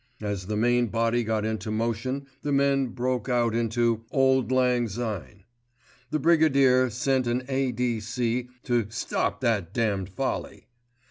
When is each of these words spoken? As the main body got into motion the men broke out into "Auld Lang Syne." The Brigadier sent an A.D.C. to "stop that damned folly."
As 0.23 0.47
the 0.47 0.57
main 0.57 0.87
body 0.87 1.23
got 1.23 1.45
into 1.45 1.69
motion 1.69 2.25
the 2.41 2.51
men 2.51 2.87
broke 2.87 3.29
out 3.29 3.53
into 3.53 4.03
"Auld 4.09 4.51
Lang 4.51 4.87
Syne." 4.87 5.43
The 6.09 6.17
Brigadier 6.17 6.89
sent 6.89 7.27
an 7.27 7.43
A.D.C. 7.47 8.49
to 8.63 8.87
"stop 8.89 9.41
that 9.41 9.75
damned 9.75 10.09
folly." 10.09 10.65